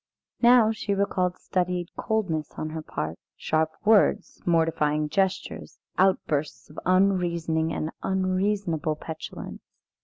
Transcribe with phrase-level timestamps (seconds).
[0.41, 7.71] Now she recalled studied coldness on her part, sharp words, mortifying gestures, outbursts of unreasoning
[7.71, 9.61] and unreasonable petulance.